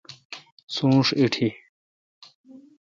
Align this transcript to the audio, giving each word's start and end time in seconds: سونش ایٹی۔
سونش 0.73 1.07
ایٹی۔ 1.19 1.47